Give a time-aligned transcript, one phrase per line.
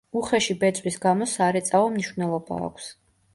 [0.19, 2.91] უხეში ბეწვის გამო სარეწაო მნიშვნელობა აქვს.